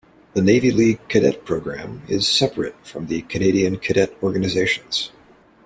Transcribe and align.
The 0.33 0.41
Navy 0.41 0.71
League 0.71 1.07
Cadet 1.09 1.45
Programme 1.45 2.01
is 2.07 2.27
separate 2.27 2.73
from 2.83 3.05
the 3.05 3.21
Canadian 3.21 3.77
Cadet 3.77 4.15
Organizations. 4.23 5.11